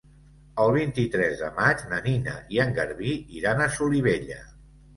El 0.61 0.71
vint-i-tres 0.77 1.35
de 1.41 1.49
maig 1.59 1.85
na 1.93 2.01
Nina 2.07 2.35
i 2.57 2.63
en 2.65 2.75
Garbí 2.81 3.15
iran 3.43 3.65
a 3.65 3.71
Solivella. 3.79 4.43